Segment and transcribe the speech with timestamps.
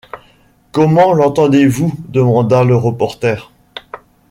[0.71, 1.93] Comment l’entendez-vous?
[2.09, 3.51] demanda le reporter.